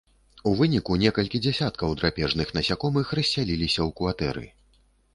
[0.51, 4.45] У выніку некалькі дзясяткаў драпежных насякомых рассялілася ў кватэры.